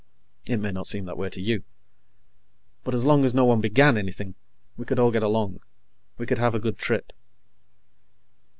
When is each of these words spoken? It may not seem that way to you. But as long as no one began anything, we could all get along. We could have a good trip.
It 0.47 0.57
may 0.57 0.71
not 0.71 0.87
seem 0.87 1.05
that 1.05 1.15
way 1.19 1.29
to 1.29 1.39
you. 1.39 1.63
But 2.83 2.95
as 2.95 3.05
long 3.05 3.23
as 3.23 3.35
no 3.35 3.45
one 3.45 3.61
began 3.61 3.99
anything, 3.99 4.33
we 4.75 4.83
could 4.83 4.97
all 4.97 5.11
get 5.11 5.21
along. 5.21 5.59
We 6.17 6.25
could 6.25 6.39
have 6.39 6.55
a 6.55 6.59
good 6.59 6.79
trip. 6.79 7.13